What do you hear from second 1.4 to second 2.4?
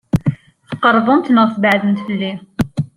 tbeɛdemt fell-i?